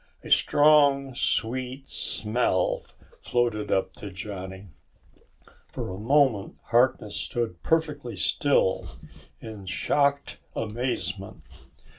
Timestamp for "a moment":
5.91-6.57